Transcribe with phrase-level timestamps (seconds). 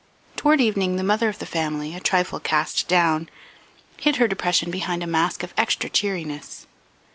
[0.35, 3.29] Toward evening the mother of the family, a trifle cast down,
[3.97, 6.65] hid her depression behind a mask of extra cheeriness.